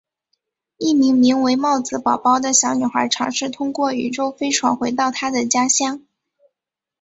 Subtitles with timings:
[0.79, 6.01] 一位名为帽子宝宝的小女孩尝试通过宇宙飞船回到她的家乡。